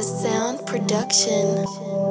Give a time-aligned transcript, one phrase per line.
[0.00, 2.09] Cause Sound Production.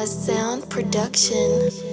[0.00, 1.87] Oz Sound Production.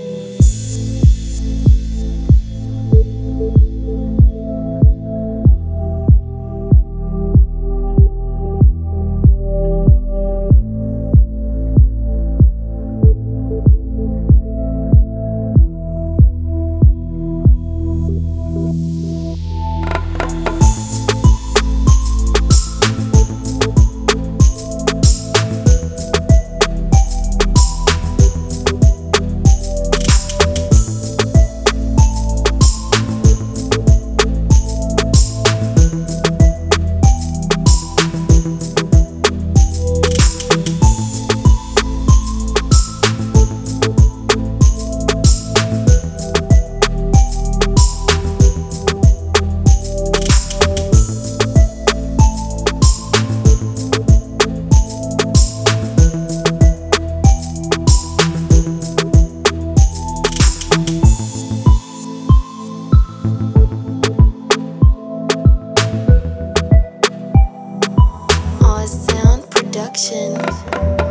[69.75, 71.04] Productions.